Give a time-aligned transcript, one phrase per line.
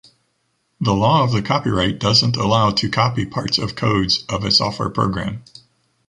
[0.79, 4.89] The law of the copyright doesn’t allow to copy parts of codes of a software
[4.89, 5.43] program.